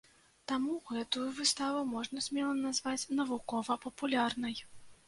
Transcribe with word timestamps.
Таму 0.51 0.77
гэтую 0.91 1.25
выставу 1.41 1.83
можна 1.93 2.25
смела 2.29 2.59
назваць 2.65 3.09
навукова-папулярнай. 3.21 4.63